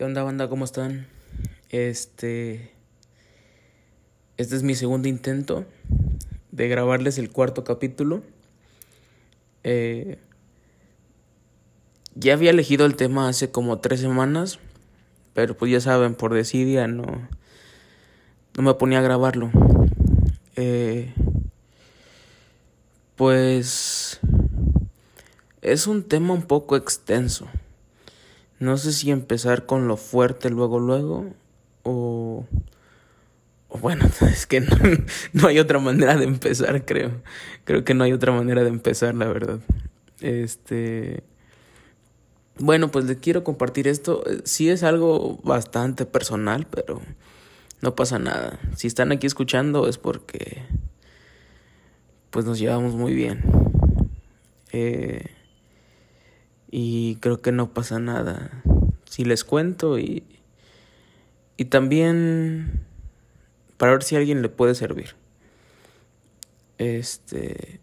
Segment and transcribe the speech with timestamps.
[0.00, 0.48] ¿Qué onda, banda?
[0.48, 1.08] ¿Cómo están?
[1.68, 2.70] Este.
[4.38, 5.66] Este es mi segundo intento
[6.52, 8.22] de grabarles el cuarto capítulo.
[9.62, 10.18] Eh,
[12.14, 14.58] ya había elegido el tema hace como tres semanas,
[15.34, 17.04] pero pues ya saben, por desidia no,
[18.56, 19.50] no me ponía a grabarlo.
[20.56, 21.12] Eh,
[23.16, 24.18] pues
[25.60, 27.50] es un tema un poco extenso.
[28.60, 31.26] No sé si empezar con lo fuerte luego, luego,
[31.82, 32.46] o,
[33.68, 34.76] o bueno, es que no,
[35.32, 37.10] no, hay otra manera de empezar, creo.
[37.64, 39.60] Creo que no hay otra manera de empezar, la verdad.
[40.20, 41.24] Este.
[42.58, 44.22] Bueno, pues le quiero compartir esto.
[44.44, 47.00] Sí es algo bastante personal, pero
[47.80, 48.60] no pasa nada.
[48.76, 50.62] Si están aquí escuchando es porque
[52.28, 53.42] pues nos llevamos muy bien.
[54.72, 55.24] Eh,
[56.70, 58.62] y creo que no pasa nada
[59.04, 60.24] si les cuento y
[61.56, 62.86] y también
[63.76, 65.14] para ver si a alguien le puede servir.
[66.78, 67.80] Este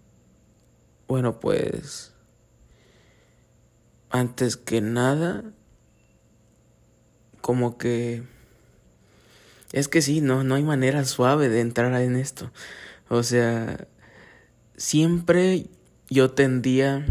[1.08, 2.14] bueno, pues
[4.10, 5.44] antes que nada
[7.42, 8.24] como que
[9.74, 12.52] es que sí, no no hay manera suave de entrar en esto.
[13.10, 13.88] O sea,
[14.76, 15.68] siempre
[16.10, 17.06] yo tendía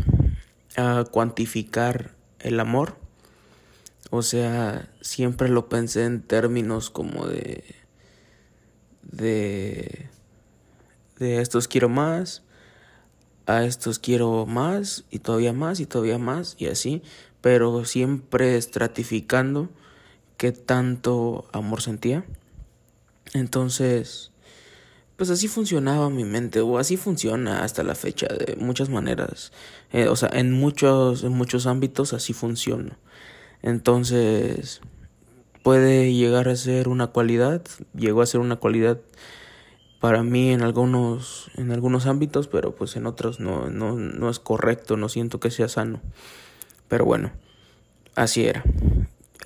[0.77, 2.97] a cuantificar el amor.
[4.11, 7.65] O sea, siempre lo pensé en términos como de
[9.03, 10.09] de
[11.19, 12.43] de estos quiero más,
[13.47, 17.03] a estos quiero más y todavía más y todavía más y así,
[17.41, 19.71] pero siempre estratificando
[20.37, 22.25] qué tanto amor sentía.
[23.33, 24.31] Entonces,
[25.17, 29.53] pues así funcionaba mi mente, o así funciona hasta la fecha, de muchas maneras.
[29.93, 32.99] Eh, o sea, en muchos, en muchos ámbitos así funciona.
[33.63, 34.83] Entonces,
[35.63, 37.63] puede llegar a ser una cualidad,
[37.95, 39.01] llegó a ser una cualidad
[40.01, 44.39] para mí en algunos, en algunos ámbitos, pero pues en otros no, no, no es
[44.39, 46.01] correcto, no siento que sea sano.
[46.89, 47.33] Pero bueno,
[48.15, 48.63] así era.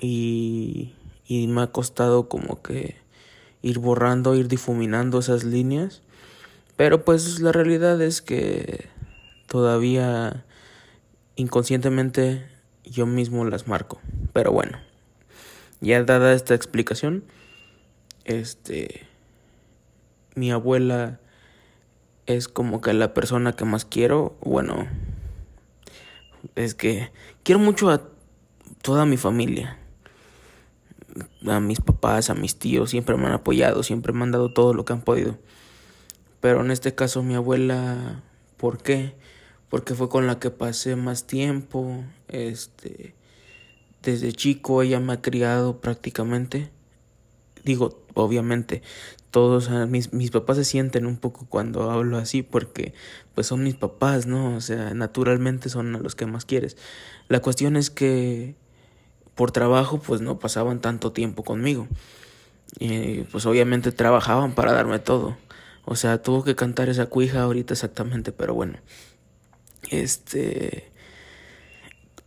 [0.00, 0.94] Y,
[1.26, 2.96] y me ha costado como que
[3.62, 6.02] ir borrando, ir difuminando esas líneas.
[6.76, 8.88] Pero pues la realidad es que
[9.46, 10.44] todavía
[11.36, 12.46] inconscientemente
[12.84, 14.00] yo mismo las marco.
[14.32, 14.78] Pero bueno,
[15.80, 17.24] ya dada esta explicación,
[18.24, 19.06] este
[20.34, 21.18] mi abuela
[22.26, 24.86] es como que la persona que más quiero, bueno,
[26.54, 27.10] es que
[27.42, 28.02] quiero mucho a
[28.82, 29.79] toda mi familia
[31.46, 34.74] a mis papás, a mis tíos, siempre me han apoyado, siempre me han dado todo
[34.74, 35.38] lo que han podido.
[36.40, 38.22] Pero en este caso mi abuela,
[38.56, 39.14] ¿por qué?
[39.68, 43.14] Porque fue con la que pasé más tiempo, este,
[44.02, 46.70] desde chico ella me ha criado prácticamente.
[47.62, 48.82] Digo, obviamente,
[49.30, 52.94] todos mis, mis papás se sienten un poco cuando hablo así porque
[53.34, 54.56] pues son mis papás, ¿no?
[54.56, 56.76] O sea, naturalmente son a los que más quieres.
[57.28, 58.56] La cuestión es que
[59.40, 61.88] por trabajo pues no pasaban tanto tiempo conmigo.
[62.78, 65.38] Y pues obviamente trabajaban para darme todo.
[65.86, 68.76] O sea, tuvo que cantar esa cuija ahorita exactamente, pero bueno.
[69.88, 70.92] Este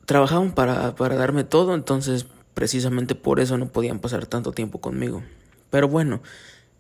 [0.06, 2.26] trabajaban para, para darme todo, entonces
[2.56, 5.22] precisamente por eso no podían pasar tanto tiempo conmigo.
[5.70, 6.24] Pero bueno,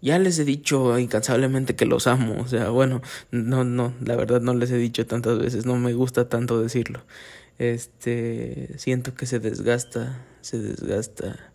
[0.01, 4.41] ya les he dicho incansablemente que los amo, o sea, bueno, no, no, la verdad
[4.41, 7.01] no les he dicho tantas veces, no me gusta tanto decirlo
[7.57, 11.51] este siento que se desgasta, se desgasta.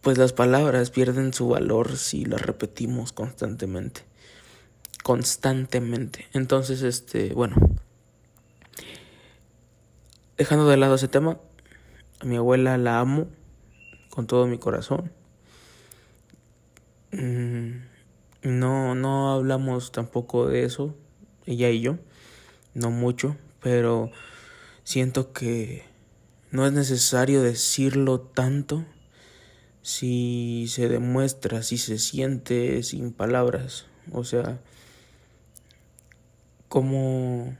[0.00, 4.02] Pues las palabras pierden su valor si las repetimos constantemente.
[5.02, 6.26] Constantemente.
[6.32, 7.56] Entonces, este, bueno,
[10.36, 11.38] dejando de lado ese tema,
[12.20, 13.28] a mi abuela la amo
[14.10, 15.12] con todo mi corazón.
[17.12, 17.82] Mm,
[18.42, 20.94] no, no hablamos tampoco de eso,
[21.46, 21.98] ella y yo,
[22.74, 24.10] no mucho, pero
[24.84, 25.82] Siento que
[26.50, 28.84] no es necesario decirlo tanto
[29.80, 33.86] si se demuestra, si se siente sin palabras.
[34.12, 34.60] O sea,
[36.68, 37.56] ¿cómo,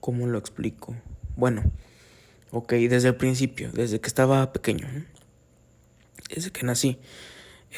[0.00, 0.96] cómo lo explico?
[1.36, 1.62] Bueno,
[2.50, 4.88] ok, desde el principio, desde que estaba pequeño,
[6.34, 6.98] desde que nací.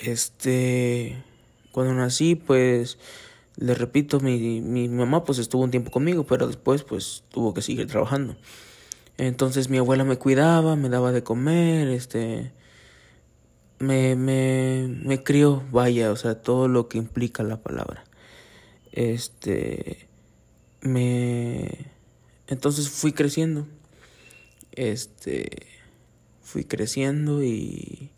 [0.03, 1.23] Este,
[1.71, 2.99] cuando nací, pues,
[3.56, 7.61] le repito, mi, mi mamá pues estuvo un tiempo conmigo, pero después pues tuvo que
[7.61, 8.37] seguir trabajando.
[9.20, 12.52] Entonces mi abuela me cuidaba, me daba de comer, este,
[13.78, 18.05] me, me, me crió, vaya, o sea, todo lo que implica la palabra.
[18.93, 20.08] Este,
[20.81, 21.69] me,
[22.46, 23.69] entonces fui creciendo,
[24.72, 25.67] este,
[26.40, 28.12] fui creciendo y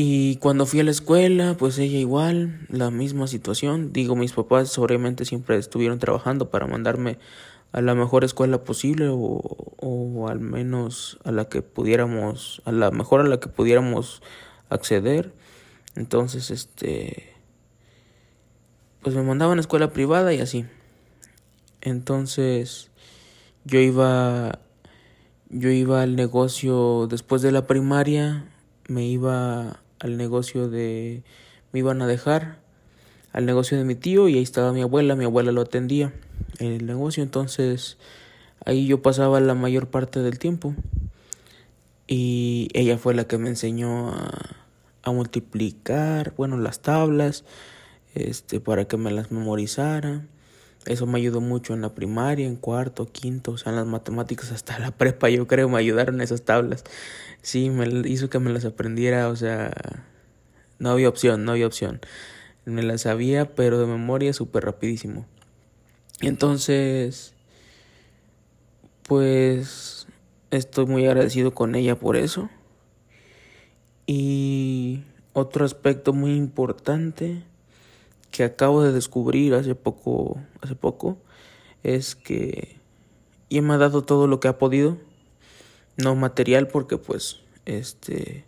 [0.00, 3.92] y cuando fui a la escuela, pues ella igual, la misma situación.
[3.92, 7.18] Digo, mis papás sobremente siempre estuvieron trabajando para mandarme
[7.72, 9.42] a la mejor escuela posible o,
[9.80, 14.22] o al menos a la que pudiéramos, a la mejor a la que pudiéramos
[14.68, 15.32] acceder.
[15.94, 17.34] Entonces, este,
[19.02, 20.66] pues me mandaban a escuela privada y así.
[21.80, 22.90] Entonces,
[23.64, 24.58] yo iba,
[25.50, 28.46] yo iba al negocio después de la primaria,
[28.88, 31.22] me iba al negocio de...
[31.72, 32.60] me iban a dejar
[33.32, 36.27] al negocio de mi tío y ahí estaba mi abuela, mi abuela lo atendía en
[36.58, 37.98] el negocio, entonces
[38.64, 40.74] ahí yo pasaba la mayor parte del tiempo
[42.08, 44.54] y ella fue la que me enseñó a,
[45.04, 47.44] multiplicar, bueno, las tablas,
[48.14, 50.26] este, para que me las memorizara.
[50.84, 54.52] Eso me ayudó mucho en la primaria, en cuarto, quinto, o sea, en las matemáticas
[54.52, 56.84] hasta la prepa, yo creo, me ayudaron esas tablas.
[57.40, 59.72] Sí, me hizo que me las aprendiera, o sea,
[60.78, 62.00] no había opción, no había opción.
[62.66, 65.26] Me las sabía, pero de memoria súper rapidísimo.
[66.20, 67.34] Entonces,
[69.04, 70.06] pues
[70.50, 72.50] estoy muy agradecido con ella por eso.
[74.06, 77.42] Y otro aspecto muy importante
[78.30, 81.18] que acabo de descubrir hace poco, hace poco,
[81.82, 82.76] es que
[83.50, 84.98] ella me ha dado todo lo que ha podido,
[85.96, 88.44] no material porque pues este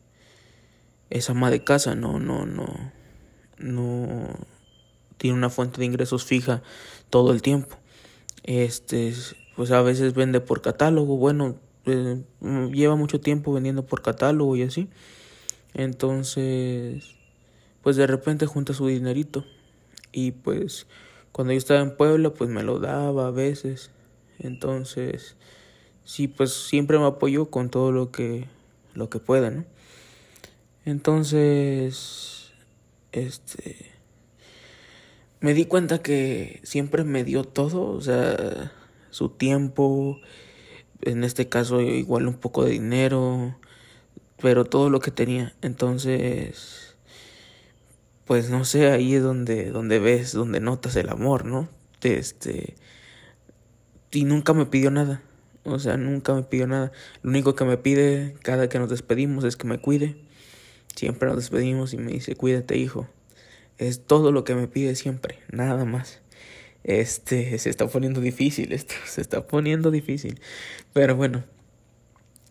[1.11, 2.67] es ama de casa, no no no
[3.59, 4.29] no
[5.21, 6.63] tiene una fuente de ingresos fija
[7.11, 7.77] todo el tiempo.
[8.43, 9.13] Este
[9.55, 12.23] pues a veces vende por catálogo, bueno, eh,
[12.73, 14.89] lleva mucho tiempo vendiendo por catálogo y así.
[15.75, 17.05] Entonces,
[17.83, 19.45] pues de repente junta su dinerito
[20.11, 20.87] y pues
[21.33, 23.91] cuando yo estaba en Puebla pues me lo daba a veces
[24.39, 25.37] entonces
[26.05, 28.49] sí pues siempre me apoyó con todo lo que
[28.95, 29.65] lo que pueda no
[30.85, 32.53] entonces
[33.13, 33.90] este
[35.41, 38.73] me di cuenta que siempre me dio todo o sea
[39.11, 40.21] su tiempo
[41.03, 43.59] en este caso igual un poco de dinero
[44.41, 46.91] pero todo lo que tenía entonces
[48.31, 51.69] pues no sé, ahí es donde, donde ves, donde notas el amor, ¿no?
[52.01, 52.77] Este,
[54.13, 55.21] y nunca me pidió nada,
[55.65, 56.93] o sea, nunca me pidió nada.
[57.23, 60.17] Lo único que me pide cada que nos despedimos es que me cuide.
[60.95, 63.09] Siempre nos despedimos y me dice, cuídate, hijo.
[63.81, 66.21] Es todo lo que me pide siempre, nada más.
[66.85, 70.39] Este, se está poniendo difícil esto, se está poniendo difícil.
[70.93, 71.45] Pero bueno,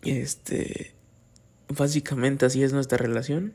[0.02, 0.92] este,
[1.68, 3.52] básicamente así es nuestra relación.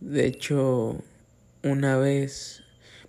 [0.00, 1.02] De hecho,
[1.62, 2.62] una vez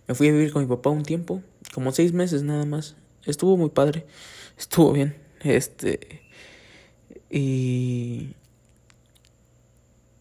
[0.08, 1.44] me fui a vivir con mi papá un tiempo,
[1.74, 2.96] como seis meses nada más.
[3.26, 4.06] Estuvo muy padre,
[4.58, 5.18] estuvo bien.
[5.42, 6.22] Este.
[7.30, 8.34] Y.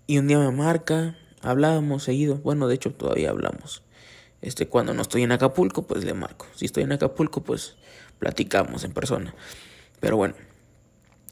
[0.08, 2.36] Y un día me marca, hablábamos seguido.
[2.36, 3.82] Bueno, de hecho, todavía hablamos.
[4.40, 6.46] Este, cuando no estoy en Acapulco, pues le marco.
[6.56, 7.76] Si estoy en Acapulco, pues
[8.18, 9.34] platicamos en persona.
[10.00, 10.34] Pero bueno,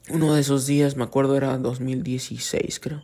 [0.09, 3.03] uno de esos días, me acuerdo, era 2016, creo.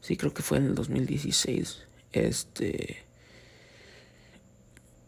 [0.00, 1.84] Sí, creo que fue en el 2016.
[2.12, 3.04] Este.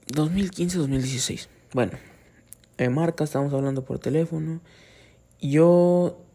[0.08, 1.49] 2015-2016.
[1.73, 1.92] Bueno,
[2.78, 4.61] en marca, estábamos hablando por teléfono.
[5.40, 6.25] Yo,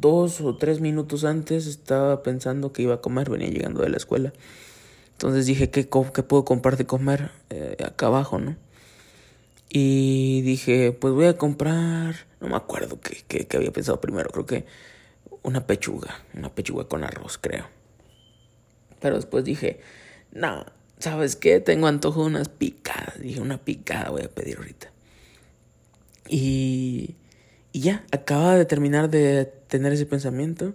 [0.00, 3.96] dos o tres minutos antes, estaba pensando que iba a comer, venía llegando de la
[3.96, 4.32] escuela.
[5.12, 8.56] Entonces dije, ¿qué, qué puedo comprar de comer eh, acá abajo, no?
[9.68, 14.30] Y dije, pues voy a comprar, no me acuerdo qué, qué, qué había pensado primero,
[14.30, 14.66] creo que
[15.42, 17.66] una pechuga, una pechuga con arroz, creo.
[19.00, 19.80] Pero después dije,
[20.32, 20.66] no,
[20.98, 21.60] ¿sabes qué?
[21.60, 23.20] Tengo antojo de unas picadas.
[23.20, 24.90] Dije, una picada voy a pedir ahorita.
[26.28, 27.14] Y,
[27.76, 30.72] y ya, acaba de terminar de tener ese pensamiento.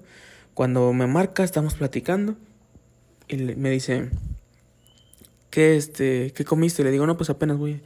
[0.53, 2.36] Cuando me marca, estamos platicando.
[3.27, 4.12] Y me dice,
[5.50, 6.84] ¿qué, este, ¿qué comiste?
[6.84, 7.81] Le digo, no, pues apenas voy.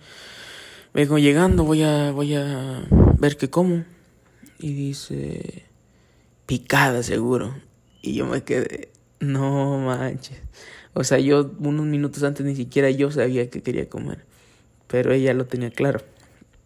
[0.93, 2.83] Vengo llegando, voy a, voy a
[3.17, 3.85] ver qué como.
[4.59, 5.63] Y dice,
[6.45, 7.55] picada seguro.
[8.01, 8.89] Y yo me quedé,
[9.21, 10.41] no manches.
[10.93, 14.25] O sea, yo unos minutos antes ni siquiera yo sabía que quería comer.
[14.87, 16.01] Pero ella lo tenía claro.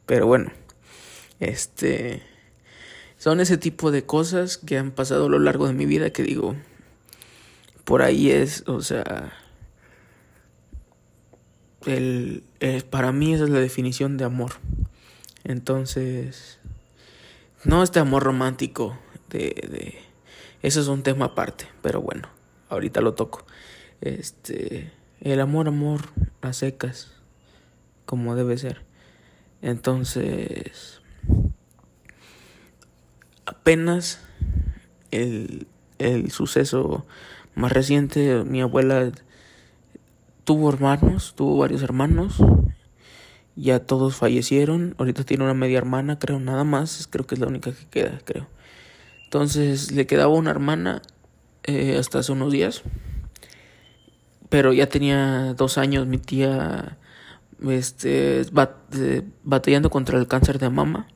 [0.08, 0.52] Pero bueno,
[1.40, 2.24] este...
[3.20, 6.24] Son ese tipo de cosas que han pasado a lo largo de mi vida que
[6.24, 6.56] digo,
[7.84, 9.34] por ahí es, o sea,
[11.86, 12.44] el,
[12.90, 14.54] para mí esa es la definición de amor.
[15.44, 16.60] Entonces,
[17.66, 18.98] no este amor romántico
[19.30, 20.00] de, de,
[20.62, 22.30] eso es un tema aparte, pero bueno,
[22.70, 23.46] ahorita lo toco.
[24.00, 26.04] Este, el amor, amor,
[26.40, 27.12] a secas,
[28.06, 28.86] como debe ser.
[29.62, 31.02] Entonces,
[33.50, 34.20] apenas
[35.12, 37.06] el, el suceso
[37.56, 39.12] más reciente, mi abuela
[40.44, 42.38] tuvo hermanos, tuvo varios hermanos,
[43.56, 47.48] ya todos fallecieron, ahorita tiene una media hermana, creo, nada más, creo que es la
[47.48, 48.48] única que queda, creo.
[49.26, 51.02] Entonces le quedaba una hermana
[51.64, 52.84] eh, hasta hace unos días,
[54.50, 56.98] pero ya tenía dos años mi tía
[57.68, 61.08] este, eh, batallando contra el cáncer de mama.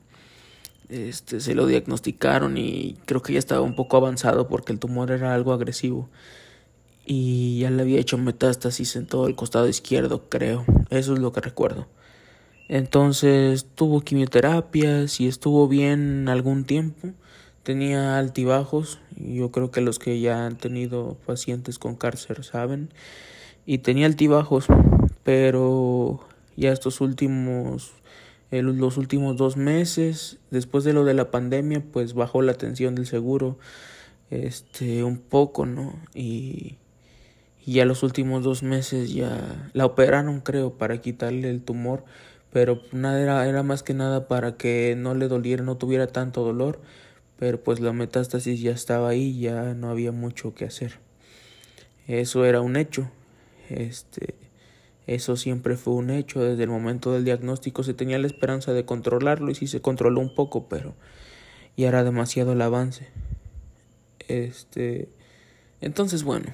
[0.93, 5.09] Este, se lo diagnosticaron y creo que ya estaba un poco avanzado porque el tumor
[5.09, 6.07] era algo agresivo.
[7.03, 10.63] Y ya le había hecho metástasis en todo el costado izquierdo, creo.
[10.91, 11.87] Eso es lo que recuerdo.
[12.67, 17.09] Entonces tuvo quimioterapias y estuvo bien algún tiempo.
[17.63, 18.99] Tenía altibajos.
[19.17, 22.89] Yo creo que los que ya han tenido pacientes con cáncer saben.
[23.65, 24.67] Y tenía altibajos.
[25.23, 26.19] Pero
[26.55, 27.93] ya estos últimos
[28.51, 30.39] los últimos dos meses.
[30.51, 33.57] Después de lo de la pandemia pues bajó la tensión del seguro
[34.29, 36.77] este un poco no y,
[37.63, 42.03] y ya los últimos dos meses ya la operaron creo para quitarle el tumor
[42.51, 46.43] pero nada era, era más que nada para que no le doliera no tuviera tanto
[46.43, 46.79] dolor
[47.43, 50.99] pero pues la metástasis ya estaba ahí ya no había mucho que hacer.
[52.07, 53.09] Eso era un hecho
[53.69, 54.35] este
[55.07, 56.41] eso siempre fue un hecho.
[56.43, 60.21] Desde el momento del diagnóstico se tenía la esperanza de controlarlo y sí se controló
[60.21, 60.95] un poco, pero
[61.75, 63.07] ya era demasiado el avance.
[64.27, 65.09] Este.
[65.81, 66.53] Entonces, bueno.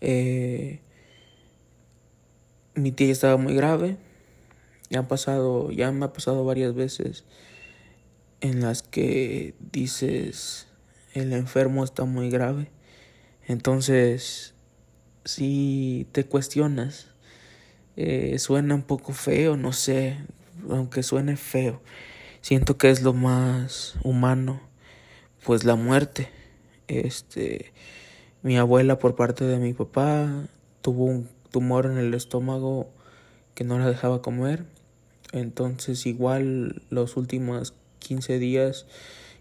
[0.00, 0.80] Eh,
[2.74, 3.96] mi tía estaba muy grave.
[4.90, 7.24] Ya han pasado, ya me ha pasado varias veces
[8.40, 10.66] en las que dices
[11.14, 12.70] el enfermo está muy grave.
[13.46, 14.54] Entonces
[15.28, 17.08] si te cuestionas,
[17.96, 20.16] eh, suena un poco feo, no sé,
[20.70, 21.82] aunque suene feo,
[22.40, 24.58] siento que es lo más humano,
[25.44, 26.30] pues la muerte.
[26.88, 27.74] Este,
[28.42, 30.46] mi abuela por parte de mi papá
[30.80, 32.88] tuvo un tumor en el estómago
[33.54, 34.64] que no la dejaba comer,
[35.32, 38.86] entonces igual los últimos 15 días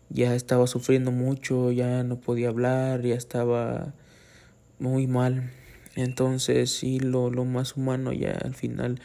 [0.10, 3.94] ya estaba sufriendo mucho, ya no podía hablar, ya estaba
[4.80, 5.54] muy mal.
[5.98, 9.02] Entonces sí, lo, lo más humano ya al final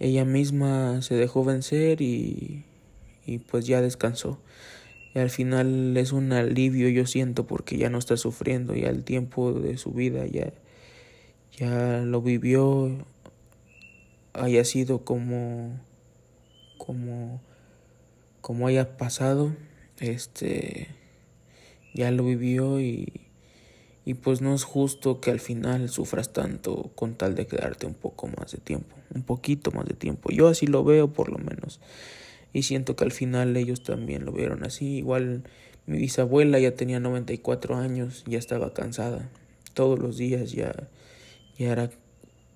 [0.00, 2.64] ella misma se dejó vencer y,
[3.24, 4.40] y pues ya descansó.
[5.14, 9.52] Al final es un alivio yo siento porque ya no está sufriendo, ya el tiempo
[9.52, 10.52] de su vida ya,
[11.56, 13.06] ya lo vivió,
[14.32, 15.78] haya sido como,
[16.76, 17.40] como,
[18.40, 19.54] como haya pasado,
[20.00, 20.88] este,
[21.94, 23.31] ya lo vivió y,
[24.04, 27.94] y pues no es justo que al final sufras tanto con tal de quedarte un
[27.94, 30.30] poco más de tiempo, un poquito más de tiempo.
[30.30, 31.80] Yo así lo veo por lo menos.
[32.52, 34.96] Y siento que al final ellos también lo vieron así.
[34.96, 35.44] Igual
[35.86, 39.30] mi bisabuela ya tenía 94 años, ya estaba cansada.
[39.74, 40.74] Todos los días ya,
[41.58, 41.90] ya era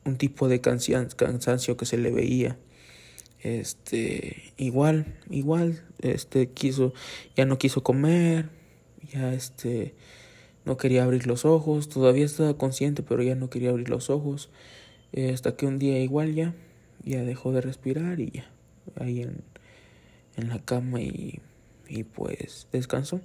[0.05, 2.59] un tipo de cansancio que se le veía.
[3.43, 6.93] Este, igual, igual, este, quiso,
[7.37, 8.49] ya no quiso comer,
[9.13, 9.95] ya este,
[10.67, 14.51] no quería abrir los ojos, todavía estaba consciente, pero ya no quería abrir los ojos.
[15.13, 16.55] Eh, hasta que un día igual ya,
[17.05, 18.51] ya dejó de respirar y ya,
[18.97, 19.43] ahí en,
[20.37, 21.41] en la cama y,
[21.89, 23.21] y pues descansó.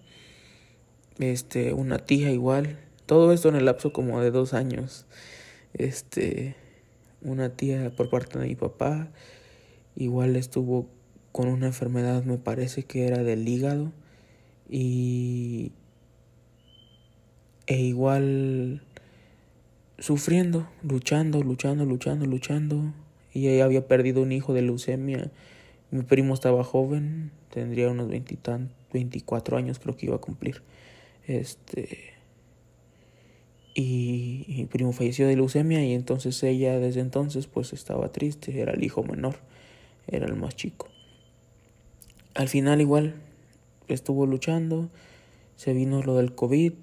[1.17, 5.07] Este, una tía igual, todo esto en el lapso como de dos años.
[5.73, 6.55] Este,
[7.23, 9.09] una tía por parte de mi papá,
[9.95, 10.87] igual estuvo
[11.31, 13.91] con una enfermedad, me parece que era del hígado.
[14.69, 15.73] Y
[17.71, 18.81] e igual
[19.97, 22.93] sufriendo, luchando, luchando, luchando, luchando.
[23.33, 25.31] Y ella había perdido un hijo de leucemia.
[25.89, 30.63] Mi primo estaba joven, tendría unos 24 años creo que iba a cumplir.
[31.27, 32.11] Este
[33.73, 38.73] y mi primo falleció de leucemia y entonces ella desde entonces pues estaba triste, era
[38.73, 39.37] el hijo menor,
[40.07, 40.89] era el más chico.
[42.33, 43.15] Al final igual
[43.87, 44.89] estuvo luchando,
[45.55, 46.73] se vino lo del COVID,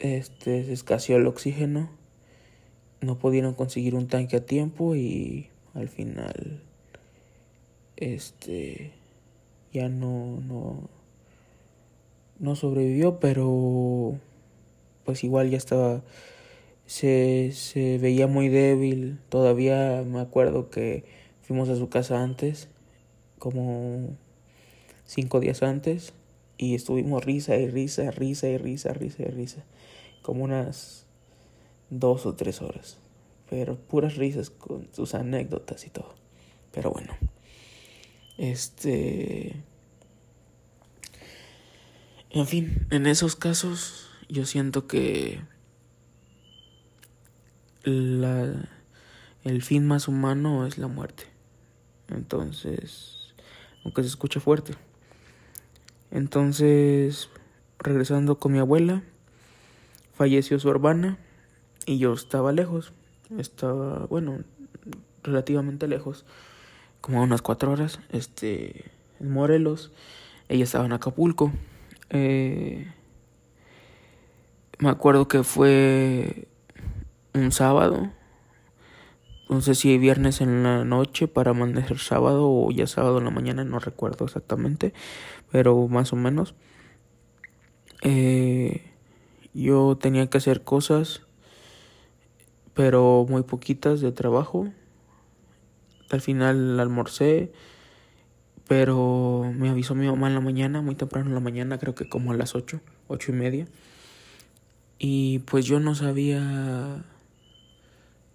[0.00, 1.90] este, se escaseó el oxígeno,
[3.00, 6.62] no pudieron conseguir un tanque a tiempo y al final
[7.96, 8.92] este
[9.72, 10.88] ya no no
[12.38, 14.18] no sobrevivió pero
[15.04, 16.02] pues igual ya estaba
[16.90, 19.20] se, se veía muy débil.
[19.28, 21.04] Todavía me acuerdo que
[21.42, 22.68] fuimos a su casa antes
[23.38, 24.16] como
[25.04, 26.12] cinco días antes
[26.58, 29.64] y estuvimos risa y risa risa y risa risa y risa
[30.22, 31.06] como unas
[31.90, 32.98] dos o tres horas.
[33.48, 36.14] Pero puras risas con sus anécdotas y todo.
[36.72, 37.14] Pero bueno.
[38.38, 39.56] Este.
[42.30, 45.40] En fin, en esos casos yo siento que
[47.82, 48.68] la,
[49.42, 51.24] el fin más humano es la muerte.
[52.08, 53.34] Entonces,
[53.84, 54.74] aunque se escuche fuerte.
[56.10, 57.28] Entonces,
[57.78, 59.02] regresando con mi abuela,
[60.20, 61.16] falleció su hermana
[61.86, 62.92] y yo estaba lejos.
[63.38, 64.40] Estaba, bueno,
[65.22, 66.26] relativamente lejos,
[67.00, 69.92] como a unas cuatro horas, este, en Morelos.
[70.50, 71.52] Ella estaba en Acapulco.
[72.10, 72.92] Eh,
[74.78, 76.48] me acuerdo que fue
[77.32, 78.10] un sábado.
[79.48, 83.30] No sé si viernes en la noche para amanecer sábado o ya sábado en la
[83.30, 84.92] mañana, no recuerdo exactamente,
[85.50, 86.54] pero más o menos.
[88.02, 88.89] Eh,
[89.54, 91.22] yo tenía que hacer cosas,
[92.74, 94.68] pero muy poquitas de trabajo.
[96.10, 97.52] Al final almorcé,
[98.68, 102.08] pero me avisó mi mamá en la mañana, muy temprano en la mañana, creo que
[102.08, 103.66] como a las ocho, ocho y media.
[104.98, 107.04] Y pues yo no sabía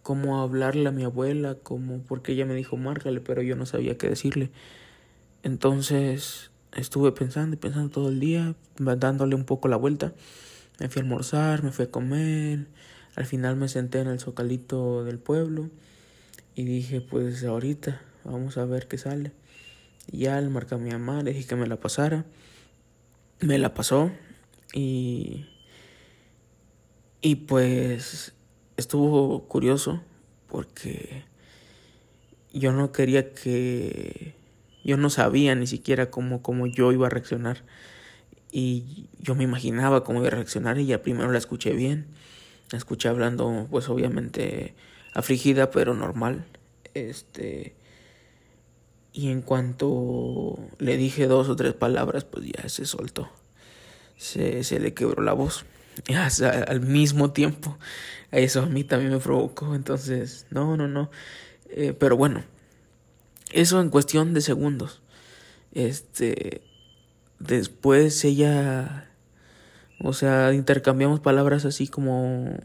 [0.02, 3.98] cómo hablarle a mi abuela, como porque ella me dijo márgale, pero yo no sabía
[3.98, 4.52] qué decirle.
[5.44, 10.14] Entonces estuve pensando y pensando todo el día, dándole un poco la vuelta.
[10.80, 12.68] Me fui a almorzar, me fui a comer.
[13.16, 15.70] Al final me senté en el zocalito del pueblo
[16.56, 19.32] y dije, pues ahorita vamos a ver qué sale.
[20.12, 22.26] Y ya le marqué a mi mamá, le dije que me la pasara.
[23.40, 24.12] Me la pasó
[24.74, 25.46] y
[27.26, 28.34] y pues
[28.78, 30.04] estuvo curioso
[30.48, 31.24] porque
[32.54, 34.36] yo no quería que
[34.84, 37.64] yo no sabía ni siquiera cómo, cómo yo iba a reaccionar
[38.58, 42.08] y yo me imaginaba cómo iba a reaccionar y ya primero la escuché bien
[42.72, 44.76] la escuché hablando pues obviamente
[45.14, 46.46] afligida pero normal
[46.94, 47.76] este
[49.12, 53.30] y en cuanto le dije dos o tres palabras pues ya se soltó
[54.16, 55.66] se, se le quebró la voz
[56.68, 57.78] al mismo tiempo.
[58.32, 59.76] Eso a mí también me provocó.
[59.76, 61.10] Entonces, no, no, no.
[61.70, 62.44] Eh, pero bueno,
[63.52, 65.02] eso en cuestión de segundos.
[65.72, 66.62] Este,
[67.40, 69.10] después ella,
[70.00, 72.58] o sea, intercambiamos palabras así como,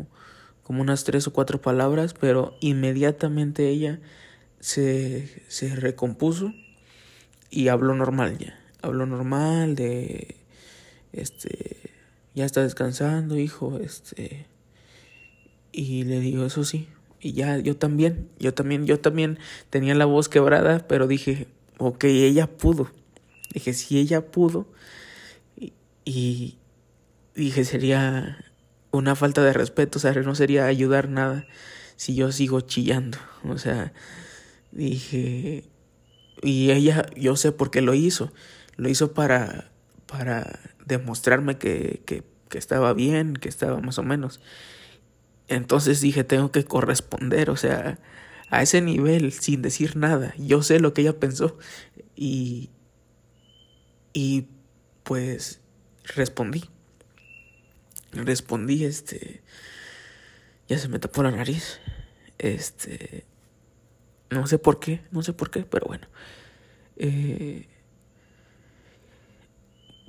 [0.63, 4.01] como unas tres o cuatro palabras, pero inmediatamente ella
[4.61, 6.53] se, se recompuso
[7.51, 8.59] y habló normal ya.
[8.83, 10.37] Habló normal de,
[11.13, 11.91] este,
[12.35, 14.47] ya está descansando, hijo, este...
[15.73, 16.89] Y le digo, eso sí.
[17.21, 21.47] Y ya, yo también, yo también, yo también tenía la voz quebrada, pero dije,
[21.79, 22.91] ok, ella pudo.
[23.53, 24.67] Dije, si ella pudo,
[26.05, 26.59] y,
[27.35, 28.45] dije, sería
[28.91, 31.47] una falta de respeto, o sea, no sería ayudar nada
[31.97, 33.19] si yo sigo chillando.
[33.45, 33.93] O sea,
[34.73, 35.65] dije,
[36.43, 38.33] y ella, yo sé por qué lo hizo.
[38.77, 39.71] Lo hizo para,
[40.07, 44.41] para demostrarme que, que, que estaba bien, que estaba más o menos.
[45.49, 47.99] Entonces dije, tengo que corresponder, o sea,
[48.51, 50.35] a ese nivel, sin decir nada.
[50.39, 51.59] Yo sé lo que ella pensó
[52.17, 52.71] y,
[54.13, 54.49] y
[55.03, 55.61] pues
[56.05, 56.65] respondí.
[58.13, 59.43] Respondí, este,
[60.69, 61.81] ya se me tapó la nariz.
[62.39, 63.25] Este,
[64.31, 66.07] no sé por qué, no sé por qué, pero bueno.
[66.97, 67.67] Eh,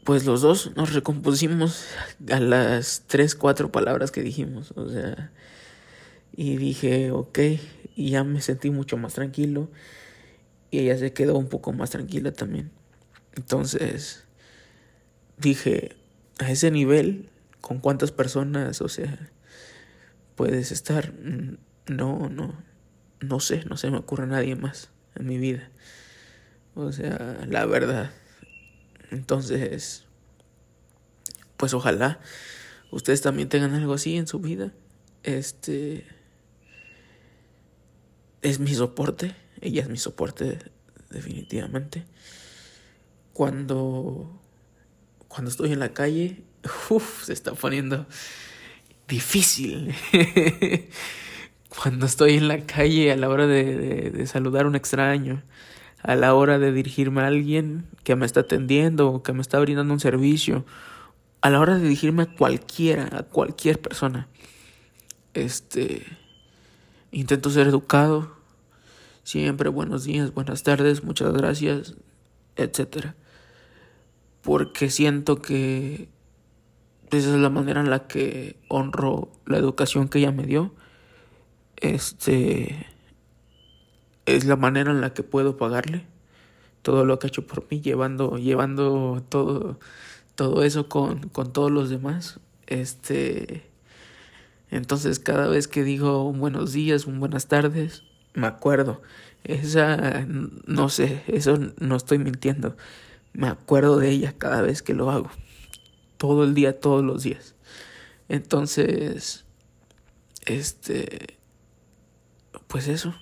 [0.03, 1.85] pues los dos nos recompusimos
[2.31, 5.31] a las tres, cuatro palabras que dijimos, o sea,
[6.35, 7.39] y dije, ok,
[7.95, 9.69] y ya me sentí mucho más tranquilo,
[10.71, 12.71] y ella se quedó un poco más tranquila también.
[13.35, 14.23] Entonces,
[15.37, 15.95] dije,
[16.39, 17.29] a ese nivel,
[17.61, 19.29] ¿con cuántas personas, o sea,
[20.35, 21.13] puedes estar?
[21.13, 22.55] Mm, no, no,
[23.19, 25.69] no sé, no se me ocurre nadie más en mi vida.
[26.75, 28.11] O sea, la verdad.
[29.11, 30.05] Entonces,
[31.57, 32.19] pues ojalá
[32.91, 34.71] ustedes también tengan algo así en su vida.
[35.23, 36.05] Este
[38.41, 40.59] es mi soporte, ella es mi soporte
[41.09, 42.05] definitivamente.
[43.33, 44.41] Cuando
[45.31, 46.43] cuando estoy en la calle,
[47.23, 48.05] se está poniendo
[49.07, 49.95] difícil.
[51.69, 55.41] cuando estoy en la calle a la hora de, de saludar a un extraño,
[56.03, 59.57] a la hora de dirigirme a alguien que me está atendiendo o que me está
[59.59, 60.65] brindando un servicio,
[61.39, 64.27] a la hora de dirigirme a cualquiera, a cualquier persona,
[65.33, 66.05] este,
[67.11, 68.35] intento ser educado,
[69.23, 71.95] siempre buenos días, buenas tardes, muchas gracias,
[72.55, 73.15] etcétera,
[74.41, 76.09] porque siento que
[77.11, 80.73] esa es la manera en la que honro la educación que ella me dio,
[81.77, 82.87] este
[84.25, 86.05] es la manera en la que puedo pagarle
[86.81, 89.79] todo lo que ha hecho por mí, llevando, llevando todo,
[90.35, 92.39] todo eso con, con todos los demás.
[92.67, 93.69] Este.
[94.69, 99.01] Entonces, cada vez que digo un buenos días, un buenas tardes, me acuerdo.
[99.43, 102.77] Esa, no sé, eso no estoy mintiendo.
[103.33, 105.31] Me acuerdo de ella cada vez que lo hago.
[106.17, 107.55] Todo el día, todos los días.
[108.29, 109.45] Entonces,
[110.45, 111.37] este,
[112.67, 113.15] pues eso.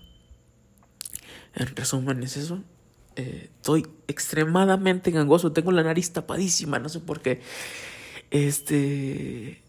[1.56, 2.64] En resumen es eso.
[3.16, 5.52] Eh, estoy extremadamente gangoso.
[5.52, 6.80] Tengo la nariz tapadísima.
[6.80, 7.42] No sé por qué.
[8.32, 9.64] Este...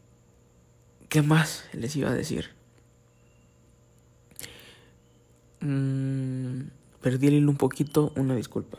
[1.09, 2.51] ¿Qué más les iba a decir?
[5.61, 6.69] Mm,
[7.01, 8.13] perdí el hilo un poquito.
[8.17, 8.79] Una disculpa.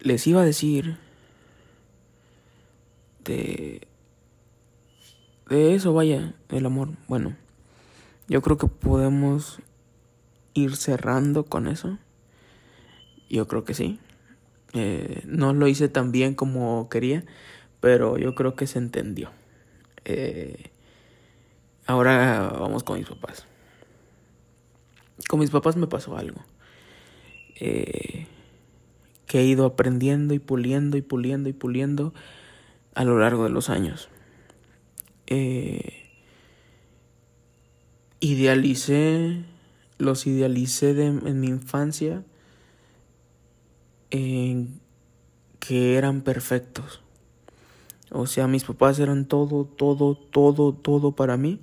[0.00, 0.96] Les iba a decir...
[3.24, 3.86] De...
[5.48, 6.90] De eso, vaya, el amor.
[7.08, 7.36] Bueno,
[8.26, 9.60] yo creo que podemos
[10.54, 11.98] ir cerrando con eso.
[13.28, 13.98] Yo creo que sí.
[14.72, 17.24] Eh, no lo hice tan bien como quería,
[17.80, 19.30] pero yo creo que se entendió.
[20.04, 20.70] Eh,
[21.86, 23.46] ahora vamos con mis papás.
[25.28, 26.40] Con mis papás me pasó algo.
[27.60, 28.26] Eh,
[29.26, 32.12] que he ido aprendiendo y puliendo y puliendo y puliendo
[32.94, 34.08] a lo largo de los años.
[38.20, 39.44] idealicé
[39.98, 42.22] los idealicé en mi infancia
[44.12, 44.78] en
[45.58, 47.00] que eran perfectos.
[48.10, 51.60] O sea, mis papás eran todo, todo, todo, todo para mí.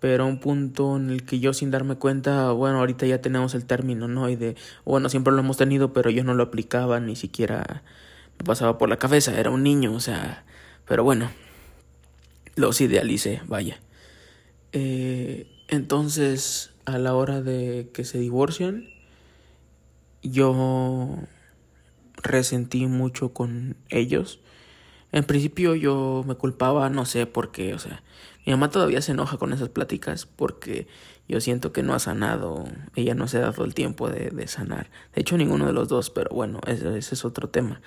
[0.00, 3.54] Pero a un punto en el que yo sin darme cuenta, bueno, ahorita ya tenemos
[3.54, 4.28] el término, ¿no?
[4.28, 7.82] Y de, bueno, siempre lo hemos tenido, pero yo no lo aplicaba, ni siquiera
[8.38, 10.44] me pasaba por la cabeza, era un niño, o sea,
[10.86, 11.30] pero bueno,
[12.56, 13.80] los idealicé, vaya.
[14.72, 18.88] Eh, entonces, a la hora de que se divorcian,
[20.22, 21.18] yo
[22.22, 24.40] resentí mucho con ellos.
[25.12, 28.02] En principio yo me culpaba, no sé por qué, o sea,
[28.46, 30.86] mi mamá todavía se enoja con esas pláticas porque
[31.28, 34.88] yo siento que no ha sanado, ella no se ha dado el tiempo de, sanar.
[35.14, 37.80] De hecho, ninguno de los dos, pero bueno, ese, ese, es otro tema.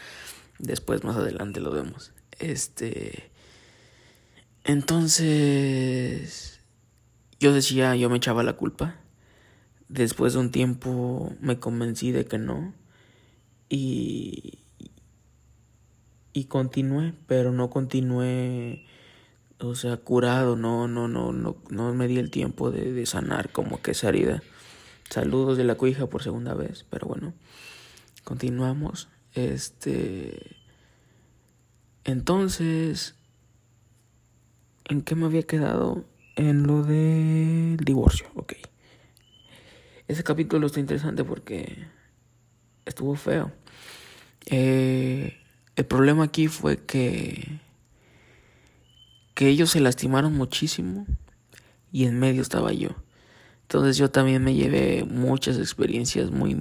[0.57, 2.11] Después, más adelante lo vemos.
[2.37, 3.31] Este.
[4.65, 6.59] Entonces.
[7.39, 8.97] Yo decía, yo me echaba la culpa.
[9.87, 12.73] Después de un tiempo me convencí de que no.
[13.69, 14.59] Y,
[16.33, 18.85] y continué, pero no continué,
[19.59, 23.51] o sea, curado, no, no, no, no, no me di el tiempo de, de sanar
[23.51, 24.41] como que esa herida.
[25.09, 27.33] Saludos de la cuija por segunda vez, pero bueno,
[28.23, 29.09] continuamos.
[29.33, 30.55] Este,
[32.03, 33.15] entonces,
[34.85, 36.05] ¿en qué me había quedado?
[36.35, 38.53] En lo del divorcio, ok.
[40.07, 41.85] Ese capítulo está interesante porque
[42.85, 43.51] estuvo feo.
[44.45, 45.37] Eh,
[45.75, 47.59] el problema aquí fue que
[49.39, 51.07] que ellos se lastimaron muchísimo
[51.93, 52.89] y en medio estaba yo.
[53.61, 56.57] Entonces yo también me llevé muchas experiencias muy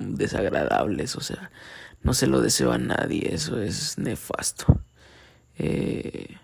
[0.00, 1.50] desagradables, o sea,
[2.02, 4.80] no se lo deseo a nadie, eso es nefasto.
[5.58, 6.38] Eh,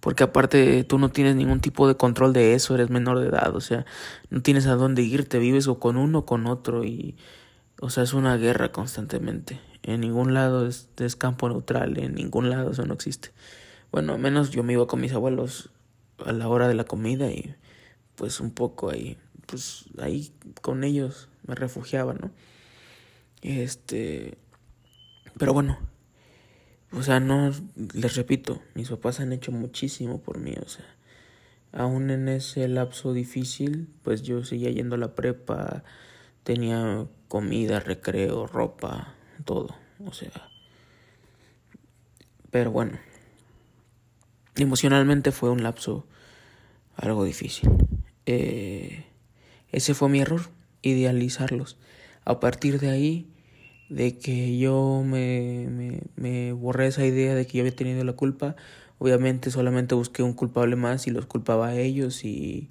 [0.00, 3.54] porque aparte tú no tienes ningún tipo de control de eso, eres menor de edad,
[3.54, 3.86] o sea,
[4.30, 7.16] no tienes a dónde irte, vives o con uno o con otro y
[7.80, 9.60] o sea, es una guerra constantemente.
[9.84, 13.30] En ningún lado es, es, campo neutral, en ningún lado eso no existe.
[13.90, 15.70] Bueno, al menos yo me iba con mis abuelos
[16.18, 17.54] a la hora de la comida y
[18.16, 22.30] pues un poco ahí, pues ahí con ellos me refugiaba, ¿no?
[23.40, 24.36] Este,
[25.38, 25.78] pero bueno,
[26.92, 27.50] o sea, no,
[27.94, 30.84] les repito, mis papás han hecho muchísimo por mí, o sea,
[31.72, 35.84] aún en ese lapso difícil, pues yo seguía yendo a la prepa,
[36.42, 40.50] tenía comida, recreo, ropa, todo, o sea.
[42.50, 42.98] Pero bueno,
[44.62, 46.06] emocionalmente fue un lapso
[46.96, 47.70] algo difícil.
[48.26, 49.04] Eh,
[49.72, 50.42] ese fue mi error,
[50.82, 51.78] idealizarlos.
[52.24, 53.26] A partir de ahí,
[53.88, 58.12] de que yo me, me, me borré esa idea de que yo había tenido la
[58.12, 58.56] culpa,
[58.98, 62.70] obviamente solamente busqué un culpable más y los culpaba a ellos y,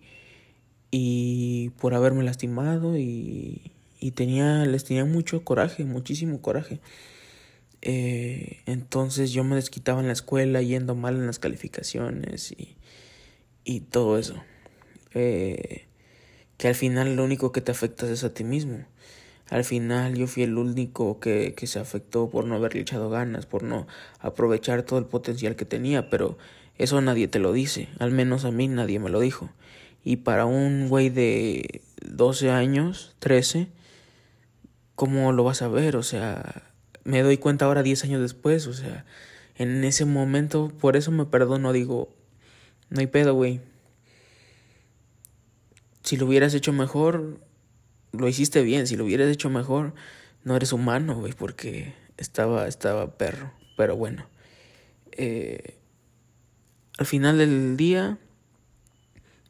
[0.91, 6.79] y por haberme lastimado y, y tenía, les tenía mucho coraje, muchísimo coraje.
[7.89, 12.75] Eh, entonces yo me desquitaba en la escuela yendo mal en las calificaciones y,
[13.63, 14.35] y todo eso.
[15.13, 15.85] Eh,
[16.57, 18.85] que al final lo único que te afecta es a ti mismo.
[19.49, 23.45] Al final yo fui el único que, que se afectó por no haberle echado ganas,
[23.45, 23.87] por no
[24.19, 26.37] aprovechar todo el potencial que tenía, pero
[26.77, 29.49] eso nadie te lo dice, al menos a mí nadie me lo dijo.
[30.03, 33.69] Y para un güey de 12 años, 13,
[34.95, 35.95] ¿cómo lo vas a ver?
[35.95, 36.67] O sea,
[37.07, 39.05] me doy cuenta ahora 10 años después, o sea,
[39.55, 42.13] en ese momento, por eso me perdono, digo,
[42.89, 43.61] no hay pedo, güey.
[46.03, 47.39] Si lo hubieras hecho mejor,
[48.11, 49.93] lo hiciste bien, si lo hubieras hecho mejor,
[50.43, 54.27] no eres humano, güey, porque estaba, estaba perro, pero bueno.
[55.13, 55.77] Eh,
[56.97, 58.17] al final del día,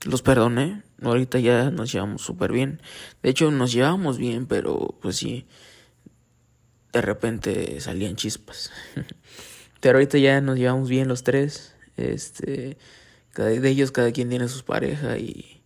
[0.06, 2.84] los perdoné, ahorita ya nos llevamos súper bien.
[3.24, 5.48] De hecho, nos llevamos bien, pero pues sí,
[6.98, 8.72] de repente salían chispas.
[9.82, 11.76] pero ahorita ya nos llevamos bien los tres.
[11.96, 12.78] Este,
[13.32, 15.62] cada de ellos, cada quien tiene sus parejas y,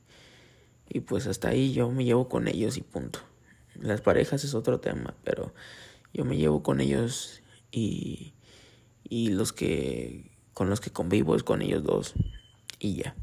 [0.90, 3.20] y pues hasta ahí yo me llevo con ellos y punto.
[3.80, 5.54] Las parejas es otro tema, pero
[6.14, 7.42] yo me llevo con ellos
[7.72, 8.34] y,
[9.08, 12.14] y los que con los que convivo es con ellos dos
[12.80, 13.16] y ya.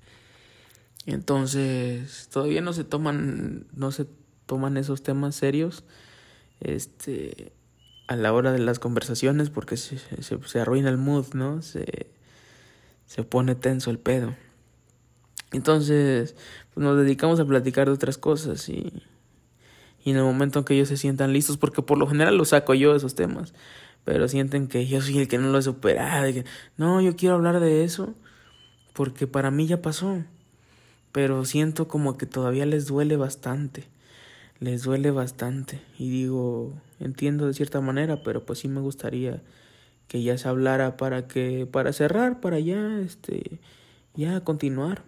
[1.04, 4.06] Entonces, todavía no se toman no se
[4.46, 5.84] toman esos temas serios
[6.60, 7.52] este
[8.08, 11.62] a la hora de las conversaciones porque se, se, arruina el mood, ¿no?
[11.62, 12.08] Se,
[13.06, 14.34] se pone tenso el pedo.
[15.52, 16.34] Entonces,
[16.74, 19.02] pues nos dedicamos a platicar de otras cosas y,
[20.04, 22.48] y en el momento en que ellos se sientan listos, porque por lo general los
[22.48, 23.52] saco yo esos temas,
[24.04, 26.26] pero sienten que yo soy el que no lo he superado,
[26.76, 28.14] no, yo quiero hablar de eso,
[28.94, 30.22] porque para mí ya pasó,
[31.12, 33.88] pero siento como que todavía les duele bastante,
[34.60, 39.42] les duele bastante, y digo, entiendo de cierta manera, pero pues sí me gustaría
[40.08, 43.60] que ya se hablara para que, para cerrar, para ya, este,
[44.14, 45.02] ya continuar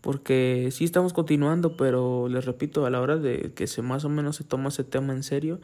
[0.00, 4.08] porque sí estamos continuando, pero les repito, a la hora de que se más o
[4.08, 5.60] menos se toma ese tema en serio,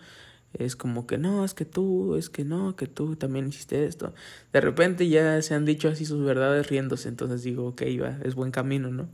[0.55, 4.15] es como que no, es que tú, es que no, que tú también hiciste esto.
[4.53, 8.35] De repente ya se han dicho así sus verdades riéndose, entonces digo, ok, va, es
[8.35, 9.09] buen camino, ¿no?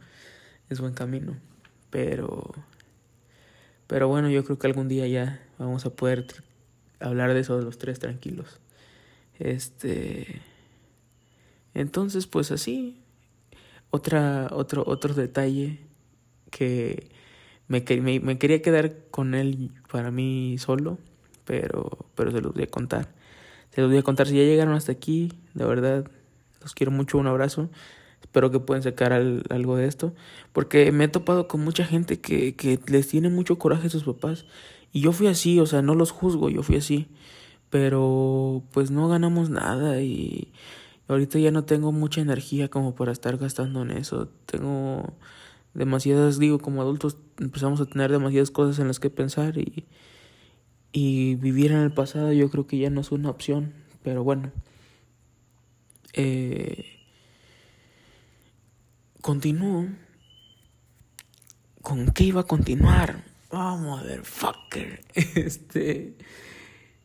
[0.68, 1.36] Es buen camino.
[1.90, 2.52] Pero,
[3.92, 6.24] pero bueno, yo creo que algún día ya vamos a poder
[6.98, 8.58] hablar de eso de los tres tranquilos.
[9.38, 10.40] Este,
[11.74, 13.02] entonces, pues así,
[13.90, 15.78] otra, otro, otro detalle
[16.50, 17.10] que
[17.68, 20.96] me, me, me, quería quedar con él para mí solo,
[21.44, 23.08] pero, pero se los voy a contar.
[23.74, 24.26] Se los voy a contar.
[24.26, 26.06] Si ya llegaron hasta aquí, de verdad,
[26.62, 27.68] los quiero mucho, un abrazo.
[28.32, 30.14] Espero que puedan sacar algo de esto.
[30.52, 34.04] Porque me he topado con mucha gente que, que les tiene mucho coraje a sus
[34.04, 34.46] papás.
[34.90, 37.08] Y yo fui así, o sea, no los juzgo, yo fui así.
[37.70, 40.52] Pero pues no ganamos nada y
[41.08, 44.28] Ahorita ya no tengo mucha energía como para estar gastando en eso.
[44.46, 45.12] Tengo
[45.74, 49.84] demasiadas, digo, como adultos empezamos a tener demasiadas cosas en las que pensar y,
[50.92, 53.74] y vivir en el pasado yo creo que ya no es una opción.
[54.02, 54.52] Pero bueno.
[56.14, 57.01] Eh,
[59.22, 59.86] continúo.
[61.80, 63.24] ¿Con qué iba a continuar?
[63.48, 65.00] Oh, motherfucker.
[65.14, 66.14] Este.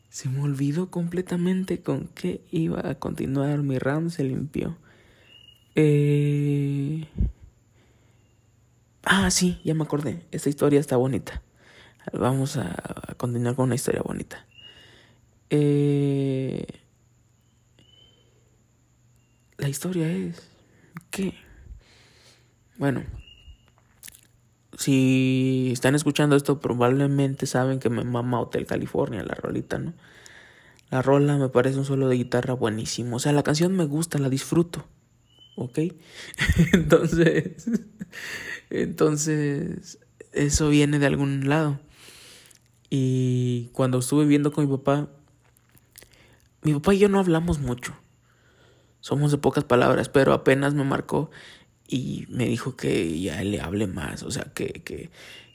[0.10, 3.60] Se me olvidó completamente con qué iba a continuar.
[3.60, 4.78] Mi RAM se limpió.
[5.76, 7.08] Eh...
[9.04, 10.26] Ah, sí, ya me acordé.
[10.32, 11.44] Esta historia está bonita.
[12.14, 14.46] Vamos a, continuar con una historia bonita.
[15.50, 16.66] Eh...
[19.58, 20.50] La historia es
[21.12, 21.34] que,
[22.78, 23.04] bueno,
[24.78, 29.94] si están escuchando esto, probablemente saben que me mama Hotel California, la rolita, ¿no?
[30.90, 33.18] La rola me parece un solo de guitarra buenísimo.
[33.18, 34.86] O sea, la canción me gusta, la disfruto.
[35.56, 35.80] ¿Ok?
[36.74, 37.68] entonces,
[38.70, 40.00] entonces,
[40.32, 41.80] eso viene de algún lado.
[42.90, 45.10] Y cuando estuve viendo con mi papá,
[46.62, 47.96] mi papá y yo no hablamos mucho.
[49.02, 51.30] Somos de pocas palabras, pero apenas me marcó
[51.88, 55.10] y me dijo que ya le hable más, o sea, que, que,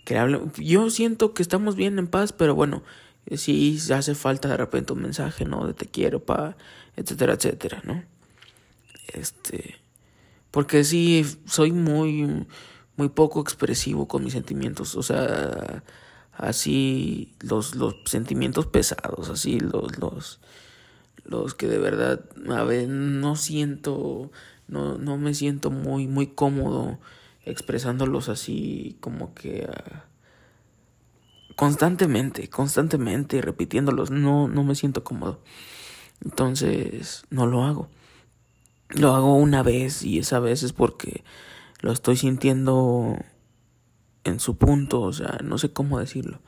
[0.05, 0.40] que hable.
[0.57, 2.83] Yo siento que estamos bien en paz, pero bueno,
[3.37, 5.66] si hace falta de repente un mensaje, ¿no?
[5.66, 6.57] De te quiero, pa,
[6.97, 8.03] etcétera, etcétera, ¿no?
[9.09, 9.77] Este,
[10.51, 12.47] porque sí, soy muy,
[12.97, 15.83] muy poco expresivo con mis sentimientos, o sea,
[16.33, 20.40] así los, los sentimientos pesados, así los, los,
[21.25, 24.31] los que de verdad, a ver, no siento
[24.68, 26.98] no, no me siento muy, muy cómodo
[27.44, 30.05] expresándolos así como que ah,
[31.57, 35.40] constantemente, constantemente repitiéndolos, no, no me siento cómodo.
[36.25, 37.88] Entonces, no lo hago.
[38.90, 41.25] Lo hago una vez y esa vez es porque
[41.81, 43.16] lo estoy sintiendo
[44.25, 46.40] en su punto, o sea, no sé cómo decirlo.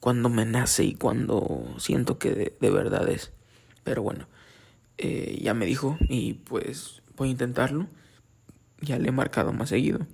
[0.00, 3.32] Cuando me nace y cuando siento que de, verdad es.
[3.84, 4.26] Pero bueno,
[4.98, 7.86] eh, ya me dijo y pues voy a intentarlo.
[8.80, 10.06] Ya le he marcado más seguido.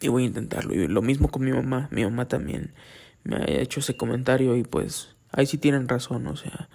[0.00, 0.74] Y voy a intentarlo.
[0.74, 1.88] Y lo mismo con mi mamá.
[1.90, 2.74] Mi mamá también
[3.22, 6.26] me ha hecho ese comentario y pues ahí sí tienen razón.
[6.26, 6.68] O sea,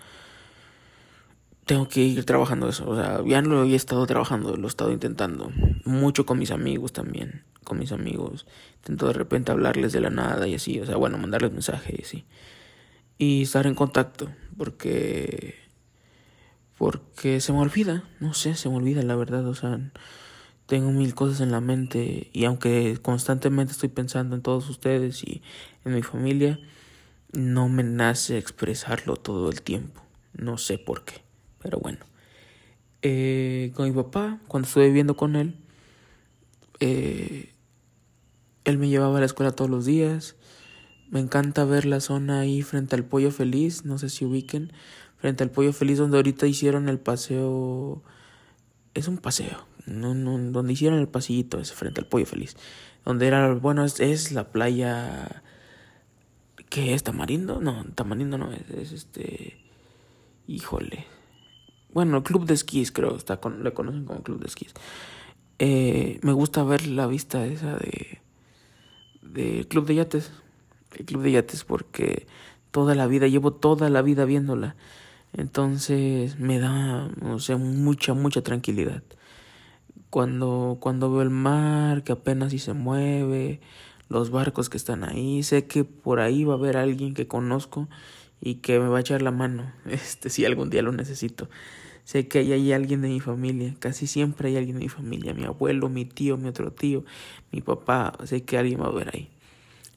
[1.65, 2.89] tengo que ir trabajando eso.
[2.89, 5.51] O sea, ya lo he estado trabajando, lo he estado intentando.
[5.85, 7.43] Mucho con mis amigos también.
[7.63, 8.47] Con mis amigos.
[8.77, 10.79] Intento de repente hablarles de la nada y así.
[10.79, 12.25] O sea, bueno, mandarles mensajes y así.
[13.17, 14.29] Y estar en contacto.
[14.57, 15.68] Porque.
[16.79, 18.05] Porque se me olvida.
[18.21, 19.45] No sé, se me olvida la verdad.
[19.47, 19.79] O sea,
[20.65, 22.29] tengo mil cosas en la mente.
[22.31, 25.43] Y aunque constantemente estoy pensando en todos ustedes y
[25.83, 26.57] en mi familia,
[27.33, 30.01] no me nace expresarlo todo el tiempo.
[30.33, 31.21] No sé por qué.
[31.61, 31.99] Pero bueno.
[33.01, 35.55] Eh, con mi papá, cuando estuve viviendo con él,
[36.79, 37.53] eh,
[38.63, 40.37] él me llevaba a la escuela todos los días.
[41.09, 44.71] Me encanta ver la zona ahí frente al Pollo Feliz, no sé si ubiquen,
[45.19, 48.01] frente al Pollo Feliz donde ahorita hicieron el paseo,
[48.93, 52.55] es un paseo, donde hicieron el pasillito ese frente al Pollo Feliz,
[53.05, 55.43] donde era, bueno, es, es la playa,
[56.69, 57.03] ¿qué es?
[57.03, 57.59] ¿Tamarindo?
[57.61, 59.57] No, Tamarindo no es, es este,
[60.47, 61.05] híjole,
[61.91, 64.73] bueno, Club de Esquís, creo, está con, le conocen como Club de Esquís.
[65.57, 68.21] Eh, me gusta ver la vista esa de,
[69.21, 70.31] de Club de Yates.
[70.95, 72.27] El Club de Yates porque
[72.71, 74.75] toda la vida, llevo toda la vida viéndola.
[75.33, 77.09] Entonces me da,
[77.57, 79.03] mucha, mucha tranquilidad.
[80.09, 83.59] Cuando, cuando veo el mar que apenas si se mueve,
[84.09, 87.87] los barcos que están ahí, sé que por ahí va a haber alguien que conozco
[88.41, 91.49] y que me va a echar la mano, este, si algún día lo necesito.
[92.05, 95.33] Sé que ahí hay alguien de mi familia, casi siempre hay alguien de mi familia,
[95.35, 97.05] mi abuelo, mi tío, mi otro tío,
[97.51, 99.29] mi papá, sé que alguien va a ver ahí.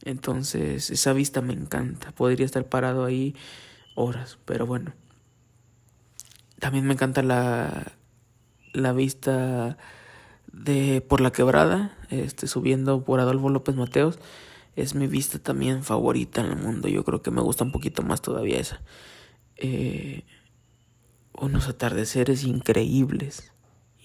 [0.05, 3.35] Entonces, esa vista me encanta, podría estar parado ahí
[3.95, 4.92] horas, pero bueno.
[6.62, 7.90] También me encanta la,
[8.72, 9.77] la vista
[10.53, 14.20] de por la quebrada, este, subiendo por Adolfo López Mateos
[14.77, 16.87] es mi vista también favorita en el mundo.
[16.87, 18.81] Yo creo que me gusta un poquito más todavía esa.
[19.57, 20.22] Eh,
[21.37, 23.53] unos atardeceres increíbles,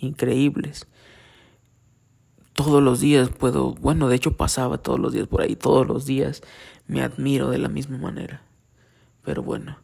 [0.02, 0.88] increíbles.
[2.54, 6.08] Todos los días puedo, bueno, de hecho pasaba todos los días por ahí, todos los
[6.08, 6.42] días
[6.88, 8.42] me admiro de la misma manera.
[9.24, 9.78] Pero bueno,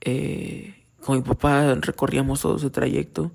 [0.00, 3.32] eh, con mi papá recorríamos todo ese trayecto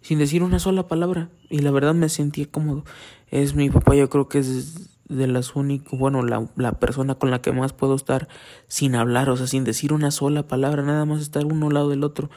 [0.00, 2.84] sin decir una sola palabra y la verdad me sentía cómodo.
[3.30, 7.30] Es mi papá, yo creo que es de las únicas, bueno, la, la, persona con
[7.30, 8.28] la que más puedo estar
[8.68, 11.90] sin hablar, o sea, sin decir una sola palabra, nada más estar uno al lado
[11.90, 12.30] del otro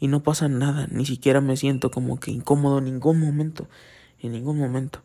[0.00, 3.68] y no pasa nada, ni siquiera me siento como que incómodo en ningún momento,
[4.20, 5.00] en ningún momento.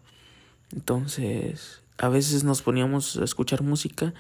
[0.72, 4.14] Entonces, a veces nos poníamos a escuchar música,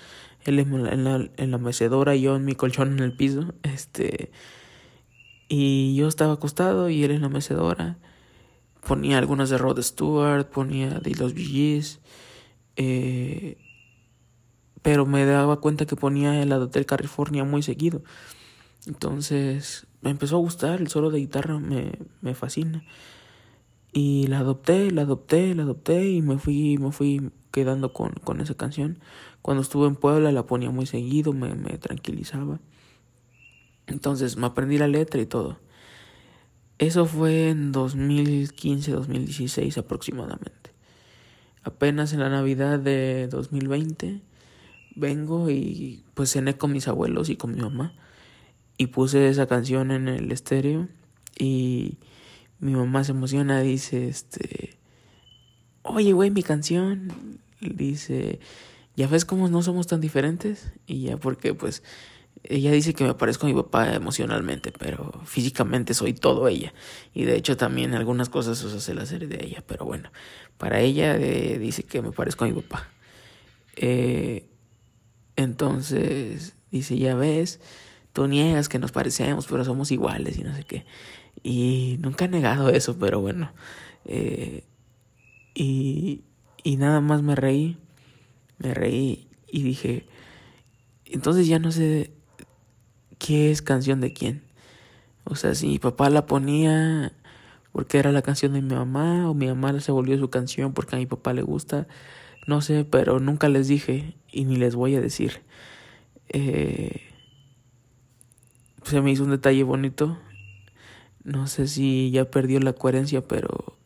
[0.45, 4.31] él en la, en la mecedora yo en mi colchón en el piso, este,
[5.49, 7.97] y yo estaba acostado y él en la mecedora,
[8.87, 11.99] ponía algunas de Rod Stewart, ponía de los VGs,
[12.75, 13.57] eh,
[14.83, 18.03] pero me daba cuenta que ponía el Hotel California muy seguido.
[18.85, 22.83] Entonces me empezó a gustar, el solo de guitarra me, me fascina.
[23.91, 28.39] Y la adopté, la adopté, la adopté y me fui, me fui quedando con, con
[28.39, 28.99] esa canción.
[29.41, 32.59] Cuando estuve en Puebla la ponía muy seguido, me, me tranquilizaba.
[33.89, 35.59] Entonces me aprendí la letra y todo.
[36.77, 40.71] Eso fue en 2015, 2016 aproximadamente.
[41.63, 44.21] Apenas en la Navidad de 2020
[44.95, 47.93] vengo y pues cené con mis abuelos y con mi mamá.
[48.77, 50.87] Y puse esa canción en el estéreo
[51.37, 51.97] y
[52.59, 54.77] mi mamá se emociona dice este
[55.81, 57.11] oye güey mi canción
[57.61, 58.39] dice
[58.95, 61.83] ya ves cómo no somos tan diferentes y ya porque pues
[62.43, 66.73] ella dice que me parezco a mi papá emocionalmente, pero físicamente soy todo ella.
[67.13, 70.11] Y de hecho también algunas cosas sea, la serie de ella, pero bueno,
[70.57, 72.87] para ella eh, dice que me parezco a mi papá.
[73.75, 74.49] Eh,
[75.35, 77.59] entonces dice, ya ves,
[78.13, 80.85] tú niegas que nos parecemos, pero somos iguales y no sé qué.
[81.43, 83.51] Y nunca he negado eso, pero bueno.
[84.05, 84.63] Eh,
[85.53, 86.23] y,
[86.63, 87.77] y nada más me reí,
[88.57, 90.07] me reí y dije,
[91.05, 92.11] entonces ya no sé
[93.19, 94.41] qué es canción de quién.
[95.25, 97.13] O sea, si mi papá la ponía
[97.71, 100.95] porque era la canción de mi mamá o mi mamá se volvió su canción porque
[100.95, 101.87] a mi papá le gusta,
[102.47, 105.41] no sé, pero nunca les dije y ni les voy a decir.
[106.29, 107.01] Eh,
[108.83, 110.17] se me hizo un detalle bonito.
[111.23, 113.77] No sé si ya perdió la coherencia, pero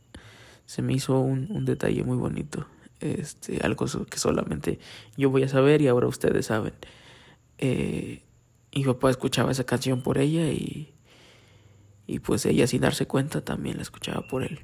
[0.65, 2.67] se me hizo un, un detalle muy bonito.
[3.01, 4.79] Este, algo que solamente
[5.17, 6.73] yo voy a saber y ahora ustedes saben.
[7.57, 8.22] Eh,
[8.75, 10.93] mi papá escuchaba esa canción por ella y,
[12.07, 14.61] y pues ella sin darse cuenta también la escuchaba por él.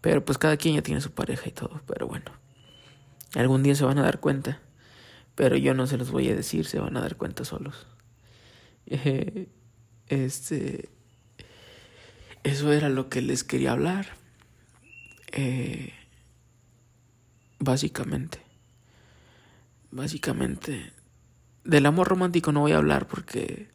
[0.00, 2.26] Pero pues cada quien ya tiene su pareja y todo, pero bueno.
[3.34, 4.60] Algún día se van a dar cuenta,
[5.34, 7.86] pero yo no se los voy a decir, se van a dar cuenta solos.
[10.08, 10.90] este
[12.44, 14.06] eso era lo que les quería hablar.
[15.32, 15.92] Eh,
[17.58, 18.38] básicamente.
[19.90, 20.92] Básicamente.
[21.64, 23.68] Del amor romántico no voy a hablar porque.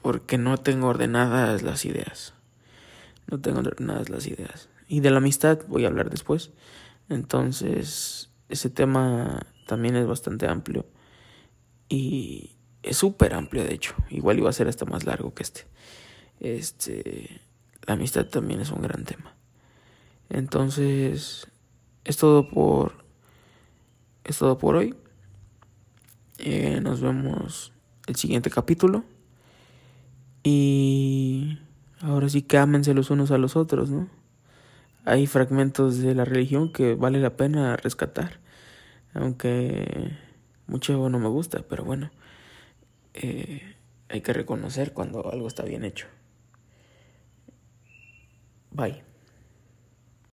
[0.00, 2.34] Porque no tengo ordenadas las ideas.
[3.30, 4.68] No tengo ordenadas las ideas.
[4.88, 6.50] Y de la amistad voy a hablar después.
[7.08, 10.86] Entonces, ese tema también es bastante amplio.
[11.88, 13.94] Y es súper amplio, de hecho.
[14.10, 15.66] Igual iba a ser hasta más largo que este.
[16.40, 17.40] Este.
[17.86, 19.34] La amistad también es un gran tema.
[20.28, 21.46] Entonces,
[22.04, 23.04] es todo por.
[24.24, 24.94] Es todo por hoy.
[26.44, 27.72] Eh, nos vemos
[28.08, 29.04] el siguiente capítulo.
[30.42, 31.60] Y
[32.00, 34.08] ahora sí que ámense los unos a los otros, ¿no?
[35.04, 38.40] Hay fragmentos de la religión que vale la pena rescatar.
[39.14, 40.16] Aunque
[40.66, 42.10] mucho no me gusta, pero bueno.
[43.14, 43.76] Eh,
[44.08, 46.06] hay que reconocer cuando algo está bien hecho.
[48.72, 49.11] Bye.